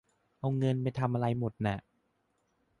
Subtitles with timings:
[0.39, 1.77] เอาเงินไปทำอะไรหมดนะ